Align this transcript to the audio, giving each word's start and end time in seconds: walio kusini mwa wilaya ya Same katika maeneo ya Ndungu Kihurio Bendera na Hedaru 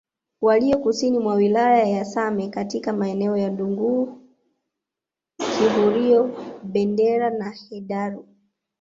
walio 0.41 0.77
kusini 0.79 1.19
mwa 1.19 1.33
wilaya 1.35 1.83
ya 1.87 2.05
Same 2.05 2.49
katika 2.49 2.93
maeneo 2.93 3.37
ya 3.37 3.49
Ndungu 3.49 4.19
Kihurio 5.37 6.29
Bendera 6.63 7.29
na 7.29 7.51
Hedaru 7.69 8.25